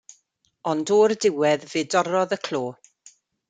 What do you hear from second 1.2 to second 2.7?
diwedd fe dorrodd y clo.